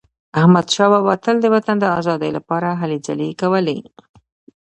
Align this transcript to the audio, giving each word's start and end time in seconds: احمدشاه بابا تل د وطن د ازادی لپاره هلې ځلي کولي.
احمدشاه 0.39 0.89
بابا 0.93 1.13
تل 1.23 1.35
د 1.41 1.45
وطن 1.55 1.75
د 1.79 1.85
ازادی 1.99 2.29
لپاره 2.37 2.69
هلې 2.81 2.97
ځلي 3.07 3.29
کولي. 3.41 3.79